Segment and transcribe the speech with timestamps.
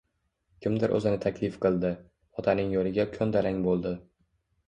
[0.65, 1.91] Kimdir o‘zini taklif qildi,
[2.43, 3.93] otaning yo‘liga ko‘ndalang bo‘ldi